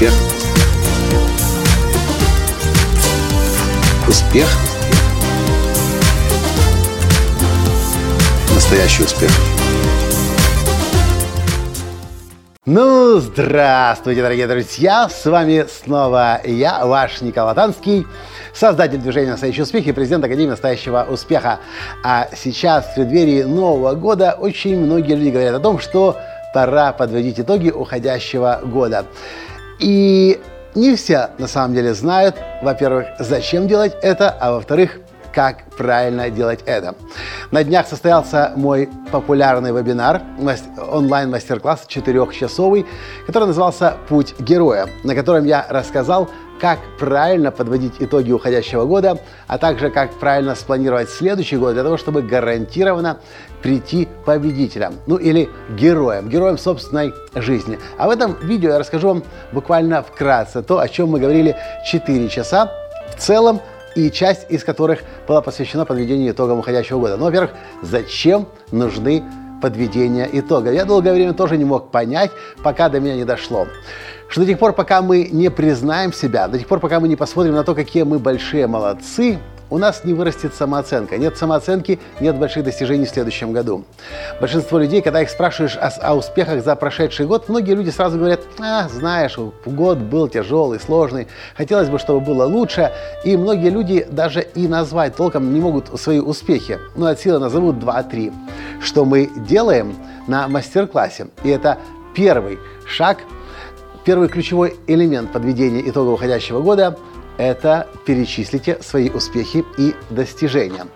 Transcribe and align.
Успех. 0.00 0.14
Успех. 4.08 4.48
Настоящий 8.54 9.02
успех. 9.02 9.30
Ну, 12.64 13.18
здравствуйте, 13.18 14.22
дорогие 14.22 14.46
друзья! 14.46 15.06
С 15.10 15.26
вами 15.26 15.66
снова 15.68 16.40
я, 16.46 16.86
ваш 16.86 17.20
Николай 17.20 17.54
Танский, 17.54 18.06
создатель 18.54 18.96
движения 18.96 19.32
«Настоящий 19.32 19.60
успех» 19.60 19.86
и 19.86 19.92
президент 19.92 20.24
Академии 20.24 20.52
«Настоящего 20.52 21.06
успеха». 21.10 21.58
А 22.02 22.30
сейчас, 22.34 22.86
в 22.86 22.94
преддверии 22.94 23.42
Нового 23.42 23.94
года, 23.96 24.34
очень 24.38 24.78
многие 24.82 25.16
люди 25.16 25.28
говорят 25.28 25.56
о 25.56 25.60
том, 25.60 25.78
что 25.78 26.16
пора 26.54 26.94
подводить 26.94 27.38
итоги 27.38 27.68
уходящего 27.68 28.60
года. 28.64 29.04
И 29.80 30.40
не 30.74 30.94
все 30.94 31.30
на 31.38 31.46
самом 31.48 31.74
деле 31.74 31.94
знают, 31.94 32.36
во-первых, 32.62 33.06
зачем 33.18 33.66
делать 33.66 33.96
это, 34.02 34.30
а 34.30 34.52
во-вторых, 34.52 35.00
как 35.32 35.64
правильно 35.76 36.30
делать 36.30 36.60
это. 36.66 36.94
На 37.50 37.64
днях 37.64 37.86
состоялся 37.86 38.52
мой 38.56 38.88
популярный 39.10 39.72
вебинар, 39.72 40.22
онлайн-мастер-класс 40.90 41.84
четырехчасовый, 41.86 42.86
который 43.26 43.46
назывался 43.46 43.96
«Путь 44.08 44.34
героя», 44.40 44.86
на 45.04 45.14
котором 45.14 45.44
я 45.44 45.66
рассказал, 45.68 46.28
как 46.60 46.78
правильно 46.98 47.50
подводить 47.50 47.94
итоги 48.00 48.32
уходящего 48.32 48.84
года, 48.84 49.18
а 49.46 49.56
также 49.56 49.90
как 49.90 50.12
правильно 50.12 50.54
спланировать 50.54 51.08
следующий 51.08 51.56
год 51.56 51.72
для 51.72 51.82
того, 51.82 51.96
чтобы 51.96 52.20
гарантированно 52.20 53.18
прийти 53.62 54.08
победителем, 54.26 54.94
ну 55.06 55.16
или 55.16 55.48
героем, 55.70 56.28
героем 56.28 56.58
собственной 56.58 57.14
жизни. 57.34 57.78
А 57.96 58.06
в 58.08 58.10
этом 58.10 58.36
видео 58.42 58.70
я 58.70 58.78
расскажу 58.78 59.08
вам 59.08 59.24
буквально 59.52 60.02
вкратце 60.02 60.62
то, 60.62 60.78
о 60.78 60.88
чем 60.88 61.08
мы 61.08 61.20
говорили 61.20 61.56
4 61.86 62.28
часа 62.28 62.70
в 63.10 63.18
целом 63.18 63.60
и 63.94 64.10
часть 64.10 64.46
из 64.50 64.64
которых 64.64 65.00
была 65.26 65.40
посвящена 65.42 65.84
подведению 65.84 66.32
итогам 66.32 66.58
уходящего 66.58 66.98
года. 66.98 67.16
Ну, 67.16 67.24
во-первых, 67.24 67.50
зачем 67.82 68.46
нужны 68.70 69.22
подведения 69.60 70.28
итога? 70.32 70.72
Я 70.72 70.84
долгое 70.84 71.12
время 71.12 71.32
тоже 71.32 71.56
не 71.56 71.64
мог 71.64 71.90
понять, 71.90 72.30
пока 72.62 72.88
до 72.88 73.00
меня 73.00 73.16
не 73.16 73.24
дошло 73.24 73.66
что 74.30 74.42
до 74.42 74.46
тех 74.46 74.60
пор, 74.60 74.72
пока 74.72 75.02
мы 75.02 75.28
не 75.32 75.50
признаем 75.50 76.12
себя, 76.12 76.46
до 76.46 76.56
тех 76.56 76.68
пор, 76.68 76.78
пока 76.78 77.00
мы 77.00 77.08
не 77.08 77.16
посмотрим 77.16 77.54
на 77.54 77.64
то, 77.64 77.74
какие 77.74 78.04
мы 78.04 78.20
большие 78.20 78.68
молодцы, 78.68 79.40
у 79.70 79.78
нас 79.78 80.04
не 80.04 80.12
вырастет 80.12 80.54
самооценка. 80.54 81.16
Нет 81.16 81.38
самооценки, 81.38 81.98
нет 82.20 82.36
больших 82.36 82.64
достижений 82.64 83.06
в 83.06 83.10
следующем 83.10 83.52
году. 83.52 83.84
Большинство 84.40 84.78
людей, 84.78 85.00
когда 85.00 85.22
их 85.22 85.30
спрашиваешь 85.30 85.76
о, 85.76 85.88
о 86.02 86.14
успехах 86.16 86.62
за 86.62 86.74
прошедший 86.76 87.26
год, 87.26 87.48
многие 87.48 87.74
люди 87.74 87.90
сразу 87.90 88.18
говорят, 88.18 88.40
а, 88.58 88.88
знаешь, 88.88 89.38
год 89.64 89.98
был 89.98 90.28
тяжелый, 90.28 90.80
сложный, 90.80 91.28
хотелось 91.56 91.88
бы, 91.88 91.98
чтобы 91.98 92.20
было 92.20 92.44
лучше. 92.44 92.92
И 93.24 93.36
многие 93.36 93.70
люди 93.70 94.06
даже 94.10 94.42
и 94.42 94.66
назвать 94.66 95.16
толком 95.16 95.54
не 95.54 95.60
могут 95.60 95.98
свои 96.00 96.18
успехи. 96.18 96.78
Ну, 96.96 97.06
от 97.06 97.20
силы 97.20 97.38
назовут 97.38 97.76
2-3. 97.76 98.32
Что 98.82 99.04
мы 99.04 99.30
делаем 99.48 99.94
на 100.26 100.48
мастер-классе? 100.48 101.28
И 101.44 101.48
это 101.48 101.78
первый 102.14 102.58
шаг, 102.86 103.18
первый 104.04 104.28
ключевой 104.28 104.76
элемент 104.88 105.32
подведения 105.32 105.88
итога 105.88 106.10
уходящего 106.10 106.60
года– 106.60 106.98
это 107.40 107.88
перечислите 108.04 108.78
свои 108.82 109.08
успехи 109.08 109.64
и 109.78 109.94
достижения. 110.10 110.86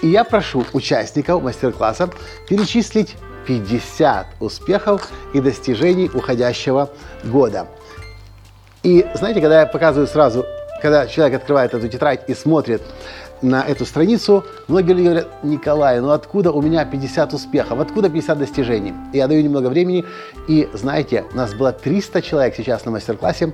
И 0.00 0.08
я 0.08 0.24
прошу 0.24 0.64
участников 0.72 1.42
мастер-класса 1.42 2.08
перечислить 2.48 3.16
50 3.46 4.26
успехов 4.40 5.10
и 5.34 5.40
достижений 5.40 6.10
уходящего 6.12 6.90
года. 7.24 7.68
И 8.82 9.06
знаете, 9.14 9.40
когда 9.40 9.60
я 9.60 9.66
показываю 9.66 10.06
сразу, 10.06 10.46
когда 10.80 11.06
человек 11.06 11.40
открывает 11.40 11.74
эту 11.74 11.88
тетрадь 11.88 12.28
и 12.28 12.34
смотрит 12.34 12.82
на 13.42 13.62
эту 13.62 13.84
страницу, 13.84 14.44
многие 14.68 14.92
люди 14.92 15.04
говорят, 15.04 15.44
Николай, 15.44 16.00
ну 16.00 16.10
откуда 16.10 16.52
у 16.52 16.62
меня 16.62 16.86
50 16.86 17.34
успехов, 17.34 17.80
откуда 17.80 18.08
50 18.08 18.38
достижений? 18.38 18.94
И 19.12 19.18
я 19.18 19.28
даю 19.28 19.42
немного 19.42 19.68
времени, 19.68 20.06
и 20.48 20.68
знаете, 20.72 21.24
у 21.32 21.36
нас 21.36 21.52
было 21.54 21.72
300 21.72 22.22
человек 22.22 22.54
сейчас 22.56 22.86
на 22.86 22.92
мастер-классе, 22.92 23.52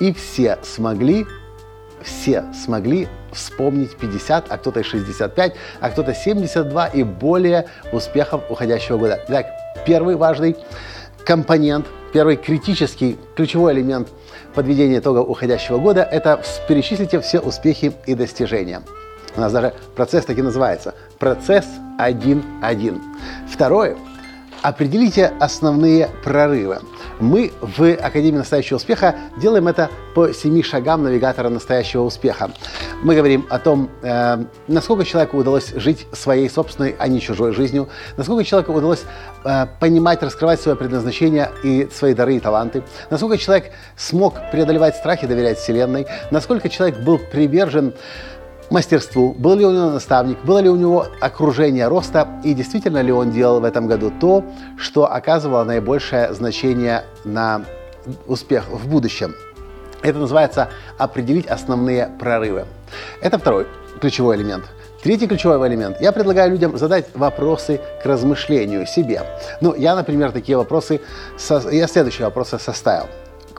и 0.00 0.12
все 0.12 0.58
смогли 0.62 1.26
все 2.02 2.44
смогли 2.52 3.08
вспомнить 3.32 3.96
50, 3.96 4.46
а 4.48 4.58
кто-то 4.58 4.82
65, 4.82 5.54
а 5.80 5.90
кто-то 5.90 6.14
72 6.14 6.86
и 6.88 7.02
более 7.02 7.66
успехов 7.92 8.42
уходящего 8.48 8.98
года. 8.98 9.20
Итак, 9.28 9.46
первый 9.86 10.16
важный 10.16 10.56
компонент, 11.24 11.86
первый 12.12 12.36
критический, 12.36 13.18
ключевой 13.36 13.72
элемент 13.74 14.08
подведения 14.54 14.98
итогов 14.98 15.28
уходящего 15.28 15.78
года– 15.78 16.02
это 16.10 16.42
перечислите 16.68 17.20
все 17.20 17.40
успехи 17.40 17.92
и 18.06 18.14
достижения. 18.14 18.82
У 19.34 19.40
нас 19.40 19.52
даже 19.52 19.72
процесс 19.96 20.26
таки 20.26 20.42
называется– 20.42 20.94
процесс 21.18 21.66
1.1. 21.98 23.00
Второе– 23.48 23.96
определите 24.62 25.32
основные 25.40 26.08
прорывы. 26.22 26.78
Мы 27.20 27.52
в 27.60 27.94
Академии 27.94 28.38
настоящего 28.38 28.76
успеха 28.76 29.16
делаем 29.36 29.68
это 29.68 29.90
по 30.14 30.32
семи 30.32 30.62
шагам 30.62 31.02
навигатора 31.02 31.48
настоящего 31.48 32.02
успеха. 32.02 32.50
Мы 33.02 33.14
говорим 33.14 33.46
о 33.50 33.58
том, 33.58 33.90
э, 34.02 34.44
насколько 34.68 35.04
человеку 35.04 35.36
удалось 35.36 35.72
жить 35.74 36.06
своей 36.12 36.48
собственной, 36.48 36.94
а 36.98 37.08
не 37.08 37.20
чужой 37.20 37.52
жизнью, 37.52 37.88
насколько 38.16 38.44
человеку 38.44 38.72
удалось 38.72 39.04
э, 39.44 39.66
понимать, 39.80 40.22
раскрывать 40.22 40.60
свое 40.60 40.76
предназначение 40.76 41.50
и 41.64 41.88
свои 41.92 42.14
дары 42.14 42.36
и 42.36 42.40
таланты, 42.40 42.82
насколько 43.10 43.38
человек 43.38 43.72
смог 43.96 44.34
преодолевать 44.52 44.96
страхи, 44.96 45.26
доверять 45.26 45.58
Вселенной, 45.58 46.06
насколько 46.30 46.68
человек 46.68 46.98
был 47.00 47.18
привержен 47.18 47.94
мастерству, 48.72 49.34
был 49.38 49.54
ли 49.54 49.64
у 49.64 49.70
него 49.70 49.90
наставник, 49.90 50.42
было 50.44 50.58
ли 50.58 50.68
у 50.68 50.76
него 50.76 51.06
окружение 51.20 51.88
роста 51.88 52.28
и 52.42 52.54
действительно 52.54 53.02
ли 53.02 53.12
он 53.12 53.30
делал 53.30 53.60
в 53.60 53.64
этом 53.64 53.86
году 53.86 54.12
то, 54.20 54.44
что 54.76 55.12
оказывало 55.12 55.64
наибольшее 55.64 56.32
значение 56.32 57.04
на 57.24 57.64
успех 58.26 58.68
в 58.68 58.88
будущем. 58.88 59.34
Это 60.02 60.18
называется 60.18 60.68
определить 60.98 61.46
основные 61.46 62.10
прорывы. 62.18 62.64
Это 63.20 63.38
второй 63.38 63.66
ключевой 64.00 64.36
элемент. 64.36 64.64
Третий 65.02 65.26
ключевой 65.26 65.68
элемент. 65.68 66.00
Я 66.00 66.12
предлагаю 66.12 66.50
людям 66.50 66.78
задать 66.78 67.06
вопросы 67.14 67.80
к 68.02 68.06
размышлению 68.06 68.86
себе. 68.86 69.22
Ну, 69.60 69.74
я, 69.74 69.94
например, 69.94 70.32
такие 70.32 70.56
вопросы, 70.56 71.00
я 71.70 71.86
следующие 71.88 72.24
вопросы 72.24 72.58
составил. 72.58 73.06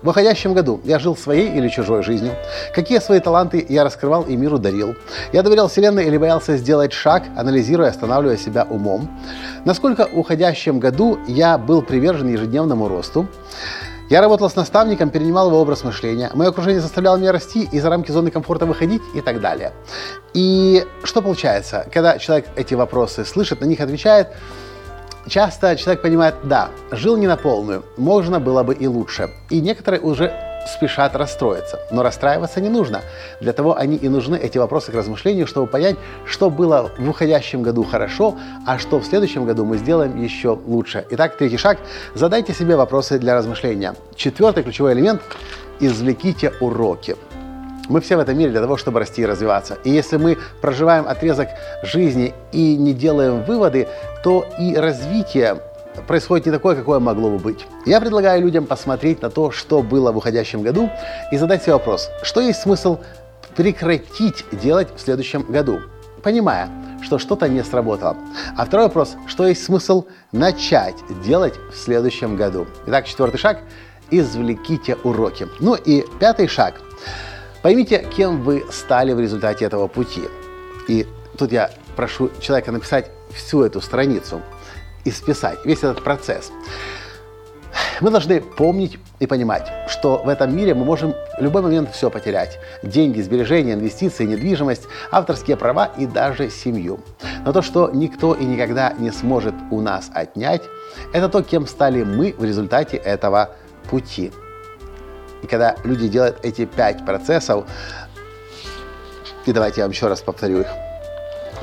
В 0.02 0.10
уходящем 0.10 0.54
году 0.54 0.82
я 0.84 1.00
жил 1.00 1.16
своей 1.16 1.50
или 1.56 1.70
чужой 1.70 2.04
жизнью? 2.04 2.36
Какие 2.74 3.00
свои 3.00 3.20
таланты 3.20 3.66
я 3.70 3.84
раскрывал 3.84 4.24
и 4.24 4.36
миру 4.36 4.58
дарил? 4.58 4.96
Я 5.32 5.44
доверял 5.44 5.68
Вселенной 5.68 6.06
или 6.06 6.18
боялся 6.18 6.58
сделать 6.58 6.94
шаг, 6.94 7.24
анализируя, 7.38 7.90
останавливая 7.90 8.38
себя 8.38 8.66
умом? 8.70 9.10
Насколько 9.66 10.08
в 10.08 10.18
уходящем 10.18 10.80
году 10.80 11.20
я 11.28 11.58
был 11.58 11.82
привержен 11.82 12.28
ежедневному 12.28 12.88
росту? 12.88 13.28
Я 14.10 14.22
работал 14.22 14.50
с 14.50 14.56
наставником, 14.56 15.10
перенимал 15.10 15.48
его 15.48 15.62
образ 15.62 15.84
мышления. 15.84 16.30
Мое 16.34 16.50
окружение 16.50 16.82
заставляло 16.82 17.16
меня 17.16 17.32
расти 17.32 17.68
и 17.72 17.80
за 17.80 17.90
рамки 17.90 18.12
зоны 18.12 18.32
комфорта 18.32 18.66
выходить 18.66 19.02
и 19.16 19.22
так 19.22 19.40
далее. 19.40 19.72
И 20.34 20.86
что 21.04 21.22
получается, 21.22 21.88
когда 21.92 22.18
человек 22.20 22.48
эти 22.56 22.74
вопросы 22.74 23.26
слышит, 23.26 23.62
на 23.62 23.66
них 23.66 23.80
отвечает, 23.80 24.28
часто 25.28 25.76
человек 25.76 26.02
понимает, 26.02 26.36
да, 26.44 26.70
жил 26.92 27.18
не 27.18 27.28
на 27.28 27.38
полную, 27.38 27.84
можно 27.98 28.40
было 28.40 28.64
бы 28.64 28.74
и 28.74 28.88
лучше. 28.88 29.30
И 29.50 29.62
некоторые 29.62 30.02
уже 30.02 30.34
спешат 30.68 31.16
расстроиться. 31.16 31.80
Но 31.92 32.04
расстраиваться 32.04 32.62
не 32.62 32.70
нужно. 32.70 33.02
Для 33.42 33.54
того 33.54 33.78
они 33.78 33.98
и 33.98 34.10
нужны 34.10 34.38
эти 34.38 34.58
вопросы 34.58 34.92
к 34.92 34.96
размышлению, 34.96 35.48
чтобы 35.48 35.68
понять, 35.68 35.98
что 36.26 36.50
было 36.50 36.92
в 36.98 37.10
уходящем 37.10 37.64
году 37.64 37.84
хорошо, 37.84 38.36
а 38.66 38.78
что 38.78 39.00
в 39.00 39.06
следующем 39.06 39.46
году 39.46 39.66
мы 39.66 39.78
сделаем 39.78 40.22
еще 40.22 40.58
лучше. 40.66 41.06
Итак, 41.12 41.38
третий 41.38 41.58
шаг. 41.58 41.80
Задайте 42.16 42.54
себе 42.54 42.76
вопросы 42.76 43.20
для 43.20 43.36
размышления. 43.36 43.96
Четвертый 44.16 44.64
ключевой 44.64 44.94
элемент– 44.94 45.22
извлеките 45.80 46.54
уроки. 46.60 47.16
Мы 47.90 48.00
все 48.00 48.16
в 48.16 48.20
этом 48.20 48.38
мире 48.38 48.52
для 48.52 48.62
того, 48.62 48.78
чтобы 48.78 49.00
расти 49.00 49.24
и 49.24 49.26
развиваться. 49.26 49.78
И 49.84 49.90
если 49.90 50.18
мы 50.18 50.38
проживаем 50.62 51.06
отрезок 51.06 51.50
жизни 51.84 52.34
и 52.54 52.78
не 52.78 52.94
делаем 52.94 53.44
выводы, 53.44 53.88
то 54.24 54.48
и 54.58 54.76
развитие 54.76 55.58
происходит 56.08 56.46
не 56.46 56.52
такое, 56.52 56.76
какое 56.76 57.00
могло 57.00 57.30
бы 57.30 57.38
быть. 57.38 57.68
Я 57.86 58.00
предлагаю 58.00 58.42
людям 58.42 58.66
посмотреть 58.66 59.22
на 59.22 59.30
то, 59.30 59.52
что 59.52 59.82
было 59.82 60.12
в 60.12 60.18
уходящем 60.18 60.64
году, 60.64 60.90
и 61.32 61.38
задать 61.38 61.64
себе 61.64 61.74
вопрос, 61.74 62.10
что 62.24 62.40
есть 62.40 62.62
смысл 62.62 63.00
прекратить 63.56 64.46
делать 64.52 64.88
в 64.96 65.00
следующем 65.00 65.44
году, 65.44 65.82
понимая, 66.24 66.70
что 67.04 67.20
что-то 67.20 67.50
не 67.50 67.64
сработало. 67.64 68.16
А 68.58 68.66
второй 68.66 68.88
вопрос, 68.88 69.16
что 69.28 69.46
есть 69.46 69.64
смысл 69.64 70.06
начать 70.32 70.96
делать 71.24 71.56
в 71.72 71.78
следующем 71.78 72.38
году. 72.38 72.66
Итак, 72.88 73.06
четвертый 73.06 73.38
шаг– 73.38 73.60
извлеките 74.10 74.96
уроки. 75.04 75.48
Ну 75.60 75.76
и 75.76 76.06
пятый 76.20 76.48
шаг– 76.48 76.76
Поймите, 77.64 78.06
кем 78.14 78.44
вы 78.44 78.66
стали 78.70 79.14
в 79.14 79.22
результате 79.22 79.64
этого 79.64 79.88
пути. 79.88 80.24
И 80.90 81.08
тут 81.38 81.54
я 81.54 81.72
прошу 81.96 82.30
человека 82.42 82.74
написать 82.74 83.10
всю 83.34 83.64
эту 83.64 83.80
страницу 83.80 84.42
и 85.06 85.12
списать 85.12 85.60
весь 85.64 85.78
этот 85.78 86.04
процесс. 86.04 86.52
Мы 88.02 88.12
должны 88.12 88.42
помнить 88.42 89.00
и 89.20 89.28
понимать, 89.28 89.72
что 89.88 90.18
в 90.18 90.28
этом 90.28 90.54
мире 90.54 90.74
мы 90.74 90.84
можем 90.84 91.14
в 91.40 91.42
любой 91.42 91.62
момент 91.62 91.90
все 91.94 92.10
потерять. 92.10 92.60
Деньги, 92.84 93.22
сбережения, 93.22 93.76
инвестиции, 93.76 94.26
недвижимость, 94.26 94.90
авторские 95.10 95.56
права 95.56 95.90
и 95.98 96.06
даже 96.06 96.50
семью. 96.50 97.00
Но 97.46 97.54
то, 97.54 97.62
что 97.62 97.90
никто 97.94 98.34
и 98.34 98.44
никогда 98.44 98.94
не 99.00 99.12
сможет 99.12 99.56
у 99.72 99.80
нас 99.80 100.12
отнять, 100.14 100.64
это 101.14 101.30
то, 101.30 101.42
кем 101.42 101.66
стали 101.66 102.04
мы 102.04 102.36
в 102.38 102.44
результате 102.44 102.98
этого 102.98 103.52
пути. 103.90 104.34
И 105.44 105.48
когда 105.48 105.76
люди 105.84 106.08
делают 106.08 106.40
эти 106.42 106.66
пять 106.66 107.06
процессов, 107.06 107.66
и 109.46 109.52
давайте 109.52 109.82
я 109.82 109.86
вам 109.86 109.92
еще 109.92 110.08
раз 110.08 110.22
повторю 110.22 110.62
их. 110.62 110.68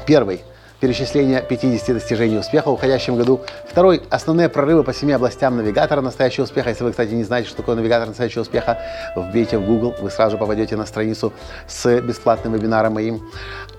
Первый 0.07 0.45
перечисление 0.81 1.43
50 1.43 1.95
достижений 1.95 2.39
успеха 2.39 2.69
в 2.69 2.73
уходящем 2.73 3.17
году. 3.17 3.41
Второй– 3.69 4.03
основные 4.11 4.49
прорывы 4.49 4.83
по 4.83 4.95
семи 4.95 5.13
областям 5.13 5.57
навигатора 5.57 6.01
настоящего 6.01 6.45
успеха. 6.45 6.71
Если 6.71 6.83
вы, 6.83 6.91
кстати, 6.91 7.13
не 7.13 7.25
знаете, 7.25 7.49
что 7.49 7.59
такое 7.59 7.77
навигатор 7.77 8.09
настоящего 8.09 8.43
успеха, 8.43 8.79
вбейте 9.15 9.59
в 9.59 9.67
Google, 9.67 9.95
вы 10.01 10.11
сразу 10.11 10.39
попадете 10.39 10.77
на 10.77 10.87
страницу 10.87 11.33
с 11.69 12.01
бесплатным 12.01 12.55
вебинаром 12.55 12.95
моим. 12.95 13.23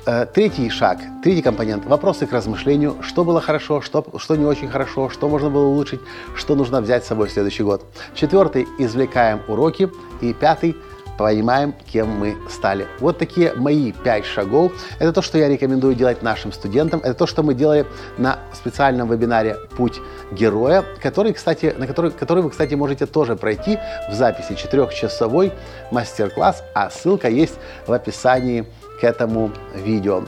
Э, 0.06 0.26
третий 0.32 0.70
шаг, 0.70 1.00
третий 1.24 1.42
компонент– 1.42 1.86
вопросы 1.88 2.28
к 2.28 2.34
размышлению, 2.34 2.98
что 3.02 3.24
было 3.24 3.42
хорошо, 3.42 3.82
что, 3.82 4.06
что 4.18 4.36
не 4.36 4.46
очень 4.46 4.70
хорошо, 4.70 5.10
что 5.10 5.28
можно 5.28 5.50
было 5.50 5.66
улучшить, 5.66 6.02
что 6.36 6.56
нужно 6.56 6.82
взять 6.82 7.04
с 7.04 7.08
собой 7.08 7.28
в 7.28 7.32
следующий 7.32 7.64
год. 7.64 7.84
Четвертый– 8.14 8.68
извлекаем 8.80 9.42
уроки. 9.48 9.90
И 10.22 10.34
пятый– 10.34 10.76
понимаем, 11.18 11.74
кем 11.92 12.10
мы 12.10 12.36
стали. 12.50 12.88
Вот 13.00 13.18
такие 13.18 13.54
мои 13.54 13.92
пять 13.92 14.26
шагов. 14.26 14.72
Это 15.00 15.14
то, 15.14 15.22
что 15.22 15.38
я 15.38 15.48
рекомендую 15.48 15.96
делать 15.96 16.22
нашим 16.24 16.52
студентам. 16.52 17.00
Это 17.02 17.14
то, 17.14 17.28
что 17.28 17.44
мы 17.44 17.54
делали 17.54 17.86
на 18.18 18.40
специальном 18.54 19.10
вебинаре 19.10 19.58
«Путь 19.78 20.00
героя», 20.32 20.84
который, 21.02 21.34
кстати, 21.34 21.74
на 21.78 21.88
который, 21.88 22.12
который 22.12 22.44
вы, 22.44 22.50
кстати, 22.50 22.74
можете 22.76 23.06
тоже 23.06 23.36
пройти 23.36 23.78
в 24.10 24.14
записи 24.14 24.56
четырехчасовой 24.56 25.52
мастер-класс, 25.92 26.64
а 26.74 26.90
ссылка 26.90 27.30
есть 27.30 27.56
в 27.88 27.94
описании 27.94 28.66
к 29.00 29.04
этому 29.04 29.52
видео. 29.76 30.24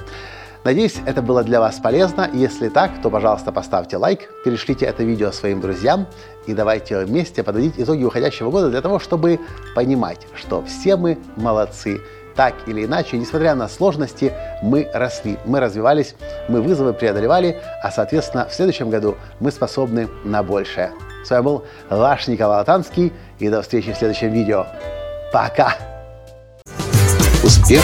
Надеюсь, 0.63 0.95
это 1.05 1.21
было 1.21 1.43
для 1.43 1.59
вас 1.59 1.75
полезно. 1.79 2.29
Если 2.31 2.69
так, 2.69 3.01
то, 3.01 3.09
пожалуйста, 3.09 3.51
поставьте 3.51 3.97
лайк, 3.97 4.29
перешлите 4.45 4.85
это 4.85 5.03
видео 5.03 5.31
своим 5.31 5.59
друзьям 5.59 6.07
и 6.47 6.53
давайте 6.53 6.99
вместе 7.03 7.43
подводить 7.43 7.73
итоги 7.77 8.03
уходящего 8.03 8.49
года 8.49 8.69
для 8.69 8.81
того, 8.81 8.99
чтобы 8.99 9.39
понимать, 9.75 10.25
что 10.35 10.63
все 10.63 10.95
мы 10.95 11.17
молодцы. 11.35 11.99
Так 12.35 12.55
или 12.65 12.85
иначе, 12.85 13.17
несмотря 13.17 13.55
на 13.55 13.67
сложности, 13.67 14.33
мы 14.63 14.89
росли, 14.93 15.37
мы 15.45 15.59
развивались, 15.59 16.15
мы 16.47 16.61
вызовы 16.61 16.93
преодолевали, 16.93 17.61
а, 17.83 17.91
соответственно, 17.91 18.47
в 18.49 18.53
следующем 18.55 18.89
году 18.89 19.15
мы 19.39 19.51
способны 19.51 20.07
на 20.23 20.41
большее. 20.43 20.93
С 21.25 21.29
вами 21.29 21.43
был 21.43 21.65
ваш 21.89 22.27
Николай 22.27 22.59
Латанский, 22.59 23.13
и 23.37 23.49
до 23.49 23.61
встречи 23.61 23.93
в 23.93 23.97
следующем 23.97 24.31
видео. 24.31 24.65
Пока! 25.31 25.75
Успех! 27.43 27.83